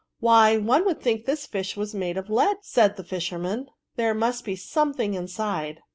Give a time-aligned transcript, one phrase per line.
[0.19, 3.67] "Why, one would think this fish was made of lead," said the fisherman;'^
[3.97, 5.81] there must be something inside."